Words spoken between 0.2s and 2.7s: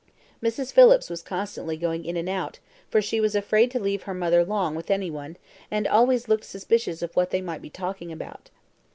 Mrs. Phillips was constantly going in and out,